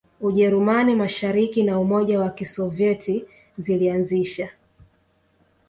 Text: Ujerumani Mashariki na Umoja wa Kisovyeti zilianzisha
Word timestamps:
Ujerumani 0.21 0.95
Mashariki 0.95 1.63
na 1.63 1.79
Umoja 1.79 2.19
wa 2.19 2.29
Kisovyeti 2.29 3.25
zilianzisha 3.57 4.49